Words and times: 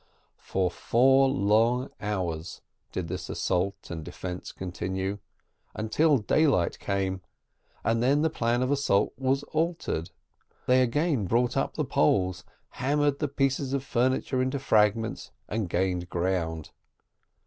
For 0.39 0.71
four 0.71 1.29
long 1.29 1.91
hours 2.01 2.63
did 2.91 3.07
this 3.07 3.29
assault 3.29 3.91
and 3.91 4.03
defence 4.03 4.51
continue, 4.51 5.19
until 5.75 6.17
daylight 6.17 6.79
came, 6.79 7.21
and 7.83 8.01
then 8.01 8.23
the 8.23 8.31
plan 8.31 8.63
of 8.63 8.71
assault 8.71 9.13
was 9.15 9.43
altered: 9.53 10.09
they 10.65 10.81
again 10.81 11.25
brought 11.27 11.55
up 11.55 11.75
the 11.75 11.85
poles, 11.85 12.43
hammered 12.69 13.19
the 13.19 13.27
pieces 13.27 13.73
of 13.73 13.83
furniture 13.83 14.41
into 14.41 14.57
fragments, 14.57 15.29
and 15.47 15.69
gained 15.69 16.09
ground. 16.09 16.71